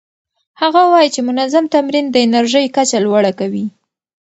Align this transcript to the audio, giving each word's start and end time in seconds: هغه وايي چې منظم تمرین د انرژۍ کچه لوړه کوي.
هغه 0.61 0.81
وايي 0.91 1.09
چې 1.15 1.21
منظم 1.29 1.65
تمرین 1.75 2.05
د 2.09 2.15
انرژۍ 2.25 2.65
کچه 2.75 2.97
لوړه 3.05 3.31
کوي. 3.39 3.65